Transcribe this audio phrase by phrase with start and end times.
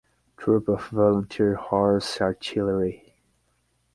[0.35, 3.13] Troop of Volunteer Horse Artillery.